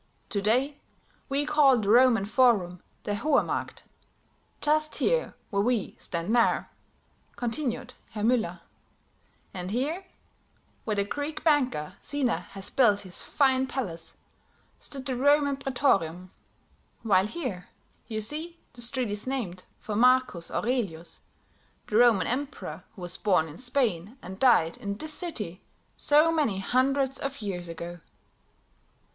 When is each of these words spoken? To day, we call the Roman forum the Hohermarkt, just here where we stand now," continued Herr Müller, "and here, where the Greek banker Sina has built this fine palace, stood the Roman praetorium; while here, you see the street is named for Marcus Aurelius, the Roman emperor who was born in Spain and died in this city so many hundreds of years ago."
To 0.29 0.41
day, 0.41 0.79
we 1.29 1.45
call 1.45 1.77
the 1.77 1.87
Roman 1.89 2.25
forum 2.25 2.81
the 3.03 3.13
Hohermarkt, 3.13 3.83
just 4.59 4.95
here 4.95 5.35
where 5.51 5.61
we 5.61 5.95
stand 5.99 6.31
now," 6.31 6.69
continued 7.35 7.93
Herr 8.09 8.23
Müller, 8.23 8.61
"and 9.53 9.69
here, 9.69 10.07
where 10.85 10.95
the 10.95 11.03
Greek 11.03 11.43
banker 11.43 11.97
Sina 12.01 12.37
has 12.39 12.71
built 12.71 13.01
this 13.03 13.21
fine 13.21 13.67
palace, 13.67 14.15
stood 14.79 15.05
the 15.05 15.15
Roman 15.15 15.55
praetorium; 15.55 16.31
while 17.03 17.27
here, 17.27 17.67
you 18.07 18.21
see 18.21 18.57
the 18.73 18.81
street 18.81 19.11
is 19.11 19.27
named 19.27 19.65
for 19.77 19.95
Marcus 19.95 20.49
Aurelius, 20.49 21.19
the 21.87 21.97
Roman 21.97 22.25
emperor 22.25 22.83
who 22.95 23.03
was 23.03 23.17
born 23.17 23.47
in 23.47 23.59
Spain 23.59 24.17
and 24.23 24.39
died 24.39 24.77
in 24.77 24.97
this 24.97 25.13
city 25.13 25.61
so 25.95 26.31
many 26.31 26.57
hundreds 26.57 27.19
of 27.19 27.39
years 27.43 27.67
ago." 27.67 27.99